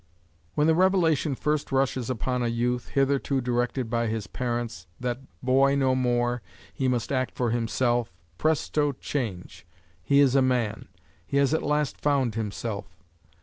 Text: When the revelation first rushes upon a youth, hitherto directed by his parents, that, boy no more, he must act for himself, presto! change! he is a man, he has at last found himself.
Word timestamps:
When 0.55 0.65
the 0.65 0.73
revelation 0.73 1.35
first 1.35 1.71
rushes 1.71 2.09
upon 2.09 2.41
a 2.41 2.47
youth, 2.47 2.87
hitherto 2.87 3.39
directed 3.39 3.87
by 3.87 4.07
his 4.07 4.25
parents, 4.25 4.87
that, 4.99 5.19
boy 5.43 5.75
no 5.75 5.93
more, 5.93 6.41
he 6.73 6.87
must 6.87 7.11
act 7.11 7.35
for 7.35 7.51
himself, 7.51 8.11
presto! 8.39 8.93
change! 8.93 9.63
he 10.01 10.19
is 10.19 10.33
a 10.33 10.41
man, 10.41 10.87
he 11.23 11.37
has 11.37 11.53
at 11.53 11.61
last 11.61 12.01
found 12.01 12.33
himself. 12.33 12.87